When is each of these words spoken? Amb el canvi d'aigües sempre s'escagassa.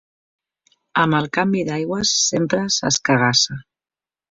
Amb 1.01 1.17
el 1.17 1.27
canvi 1.37 1.61
d'aigües 1.69 2.15
sempre 2.23 2.65
s'escagassa. 2.79 3.63